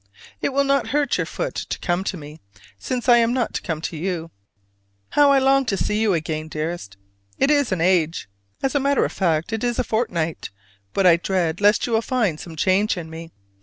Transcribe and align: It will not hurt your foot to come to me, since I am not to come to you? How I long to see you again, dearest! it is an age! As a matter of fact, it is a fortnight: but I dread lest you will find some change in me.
It 0.41 0.49
will 0.51 0.63
not 0.63 0.87
hurt 0.87 1.17
your 1.19 1.27
foot 1.27 1.53
to 1.53 1.77
come 1.77 2.03
to 2.05 2.17
me, 2.17 2.39
since 2.79 3.07
I 3.07 3.17
am 3.17 3.33
not 3.35 3.53
to 3.53 3.61
come 3.61 3.81
to 3.81 3.95
you? 3.95 4.31
How 5.09 5.31
I 5.31 5.37
long 5.37 5.63
to 5.67 5.77
see 5.77 6.01
you 6.01 6.15
again, 6.15 6.47
dearest! 6.47 6.97
it 7.37 7.51
is 7.51 7.71
an 7.71 7.81
age! 7.81 8.27
As 8.63 8.73
a 8.73 8.79
matter 8.79 9.05
of 9.05 9.11
fact, 9.11 9.53
it 9.53 9.63
is 9.63 9.77
a 9.77 9.83
fortnight: 9.83 10.49
but 10.93 11.05
I 11.05 11.17
dread 11.17 11.61
lest 11.61 11.85
you 11.85 11.93
will 11.93 12.01
find 12.01 12.39
some 12.39 12.55
change 12.55 12.97
in 12.97 13.11
me. 13.11 13.29